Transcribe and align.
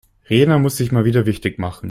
Rena 0.27 0.57
muss 0.57 0.77
sich 0.77 0.91
mal 0.91 1.05
wieder 1.05 1.27
wichtig 1.27 1.59
machen. 1.59 1.79